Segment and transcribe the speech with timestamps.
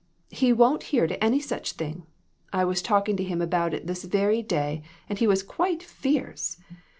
[0.41, 2.07] "He won't hear to any such thing.
[2.51, 6.57] I was talking to him about it this very day, and he was quite fierce.